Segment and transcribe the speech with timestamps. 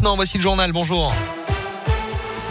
[0.00, 0.16] maintenant.
[0.16, 0.72] Voici le journal.
[0.72, 1.12] Bonjour.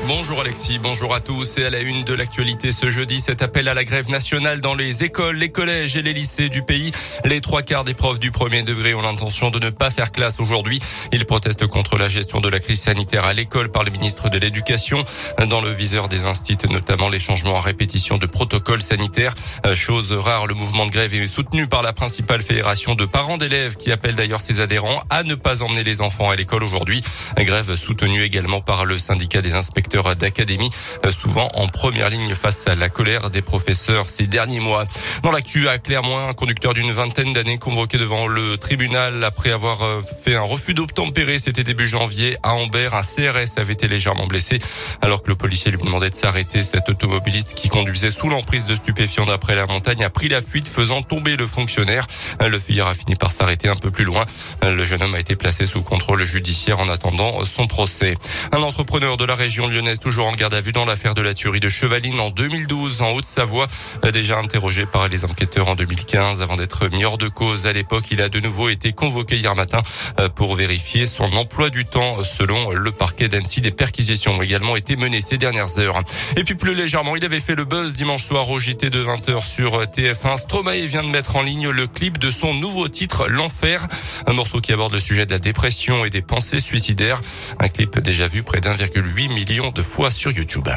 [0.10, 1.60] Bonjour Alexis, bonjour à tous.
[1.60, 4.74] Et à la une de l'actualité ce jeudi, cet appel à la grève nationale dans
[4.74, 6.92] les écoles, les collèges et les lycées du pays.
[7.26, 10.40] Les trois quarts des profs du premier degré ont l'intention de ne pas faire classe
[10.40, 10.80] aujourd'hui.
[11.12, 14.40] Ils protestent contre la gestion de la crise sanitaire à l'école par le ministre de
[14.40, 15.06] l'Éducation.
[15.48, 19.36] Dans le viseur des instituts, notamment les changements à répétition de protocoles sanitaires.
[19.76, 23.76] Chose rare, le mouvement de grève est soutenu par la principale fédération de parents d'élèves
[23.76, 27.04] qui appelle d'ailleurs ses adhérents à ne pas emmener les enfants à l'école aujourd'hui.
[27.38, 30.70] Grève soutenue également par le syndicat des inspecteurs d'académie,
[31.06, 34.86] euh, souvent en première ligne face à la colère des professeurs ces derniers mois.
[35.24, 39.84] Dans l'actu à Clermont, un conducteur d'une vingtaine d'années convoqué devant le tribunal après avoir
[39.84, 41.40] euh, fait un refus d'obtempérer.
[41.40, 42.94] C'était début janvier à Ambert.
[42.94, 44.60] Un CRS avait été légèrement blessé
[45.02, 46.64] alors que le policier lui demandait de s'arrêter.
[46.64, 50.68] Cet automobiliste qui conduisait sous l'emprise de stupéfiants d'après la montagne a pris la fuite
[50.68, 52.08] faisant tomber le fonctionnaire.
[52.40, 54.26] Le fuyard a fini par s'arrêter un peu plus loin.
[54.64, 58.16] Le jeune homme a été placé sous contrôle judiciaire en attendant son procès.
[58.52, 61.34] Un entrepreneur de la région lyonnaise toujours en garde à vue dans l'affaire de la
[61.34, 63.68] tuerie de Chevaline en 2012 en Haute-Savoie.
[64.12, 68.04] Déjà interrogé par les enquêteurs en 2015 avant d'être mis hors de cause à l'époque.
[68.12, 69.82] Il a de nouveau été convoqué hier matin
[70.20, 73.62] euh, pour vérifier son emploi du temps selon le parquet d'Annecy.
[73.62, 76.02] Des perquisitions ont également été menées ces dernières heures.
[76.36, 79.48] Et puis plus légèrement, il avait fait le buzz dimanche soir au JT de 20h
[79.48, 80.40] sur TF1.
[80.40, 83.88] Stromae vient de mettre en ligne le clip de son nouveau titre L'Enfer,
[84.28, 87.22] un morceau qui aborde le sujet de la dépression et des pensées suicidaires.
[87.60, 90.68] Un clip déjà vu près d'1,8 million de fois sur YouTube.